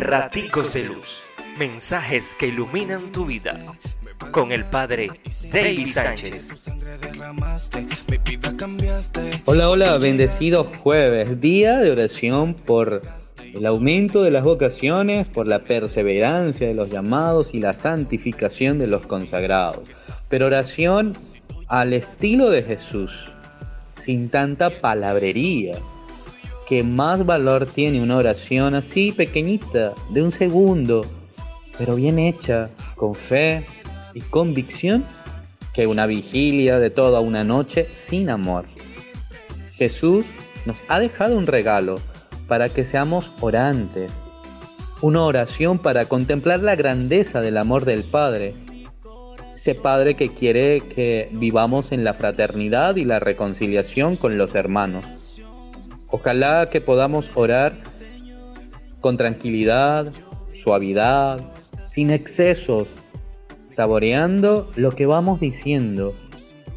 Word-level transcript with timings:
Raticos 0.00 0.72
de 0.72 0.84
Luz. 0.84 1.24
Mensajes 1.58 2.34
que 2.34 2.46
iluminan 2.46 3.12
tu 3.12 3.26
vida. 3.26 3.62
Con 4.30 4.50
el 4.50 4.64
Padre 4.64 5.10
David 5.52 5.86
Sánchez. 5.86 6.62
Hola, 9.44 9.68
hola, 9.68 9.98
bendecido 9.98 10.64
jueves, 10.64 11.38
día 11.42 11.80
de 11.80 11.90
oración 11.90 12.54
por 12.54 13.02
el 13.52 13.66
aumento 13.66 14.22
de 14.22 14.30
las 14.30 14.42
vocaciones, 14.42 15.26
por 15.26 15.46
la 15.46 15.58
perseverancia 15.58 16.66
de 16.66 16.74
los 16.74 16.88
llamados 16.88 17.52
y 17.52 17.60
la 17.60 17.74
santificación 17.74 18.78
de 18.78 18.86
los 18.86 19.06
consagrados. 19.06 19.86
Pero 20.30 20.46
oración 20.46 21.12
al 21.68 21.92
estilo 21.92 22.48
de 22.48 22.62
Jesús, 22.62 23.30
sin 23.96 24.30
tanta 24.30 24.80
palabrería. 24.80 25.76
Que 26.70 26.84
más 26.84 27.26
valor 27.26 27.66
tiene 27.66 28.00
una 28.00 28.16
oración 28.16 28.76
así 28.76 29.10
pequeñita, 29.10 29.92
de 30.08 30.22
un 30.22 30.30
segundo, 30.30 31.04
pero 31.76 31.96
bien 31.96 32.20
hecha, 32.20 32.70
con 32.94 33.16
fe 33.16 33.66
y 34.14 34.20
convicción, 34.20 35.04
que 35.74 35.88
una 35.88 36.06
vigilia 36.06 36.78
de 36.78 36.90
toda 36.90 37.18
una 37.18 37.42
noche 37.42 37.88
sin 37.92 38.30
amor. 38.30 38.66
Jesús 39.72 40.26
nos 40.64 40.78
ha 40.86 41.00
dejado 41.00 41.36
un 41.36 41.48
regalo 41.48 41.98
para 42.46 42.68
que 42.68 42.84
seamos 42.84 43.32
orantes, 43.40 44.12
una 45.00 45.24
oración 45.24 45.80
para 45.80 46.04
contemplar 46.04 46.60
la 46.60 46.76
grandeza 46.76 47.40
del 47.40 47.56
amor 47.56 47.84
del 47.84 48.04
Padre, 48.04 48.54
ese 49.56 49.74
Padre 49.74 50.14
que 50.14 50.32
quiere 50.32 50.82
que 50.82 51.30
vivamos 51.32 51.90
en 51.90 52.04
la 52.04 52.14
fraternidad 52.14 52.94
y 52.94 53.04
la 53.04 53.18
reconciliación 53.18 54.14
con 54.14 54.38
los 54.38 54.54
hermanos. 54.54 55.19
Ojalá 56.10 56.68
que 56.70 56.80
podamos 56.80 57.30
orar 57.34 57.74
con 59.00 59.16
tranquilidad, 59.16 60.12
suavidad, 60.54 61.40
sin 61.86 62.10
excesos, 62.10 62.88
saboreando 63.66 64.70
lo 64.76 64.92
que 64.92 65.06
vamos 65.06 65.40
diciendo 65.40 66.14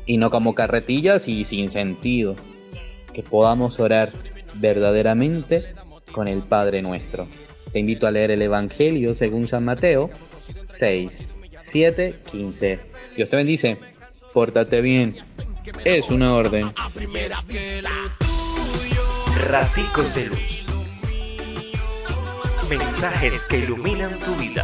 y 0.06 0.18
no 0.18 0.30
como 0.30 0.56
carretillas 0.56 1.28
y 1.28 1.46
sin 1.46 1.70
sentido. 1.70 2.36
Que 3.14 3.24
podamos 3.24 3.80
orar 3.80 4.10
verdaderamente 4.56 5.74
con 6.12 6.28
el 6.28 6.42
Padre 6.44 6.82
nuestro. 6.82 7.28
Te 7.72 7.80
invito 7.80 8.08
a 8.08 8.12
leer 8.12 8.32
el 8.32 8.42
Evangelio 8.42 9.16
según 9.16 9.48
San 9.48 9.66
Mateo 9.66 10.10
6, 10.66 11.24
7, 11.60 12.20
15. 12.32 12.80
Dios 13.16 13.30
te 13.30 13.36
bendice. 13.36 13.78
Pórtate 14.34 14.82
bien. 14.82 15.16
Es 15.86 16.10
una 16.10 16.34
orden. 16.34 16.72
Raticos 19.44 20.16
de 20.16 20.28
Luz. 20.28 20.66
Mensajes 22.70 23.46
que 23.46 23.58
iluminan 23.58 24.18
tu 24.20 24.34
vida. 24.36 24.64